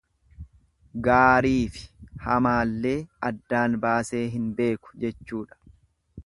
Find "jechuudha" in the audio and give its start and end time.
5.05-5.63